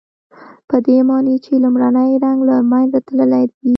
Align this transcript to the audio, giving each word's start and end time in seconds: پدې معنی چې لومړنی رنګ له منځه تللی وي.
پدې 0.67 0.95
معنی 1.09 1.35
چې 1.45 1.51
لومړنی 1.63 2.11
رنګ 2.23 2.39
له 2.49 2.55
منځه 2.71 2.97
تللی 3.07 3.43
وي. 3.59 3.69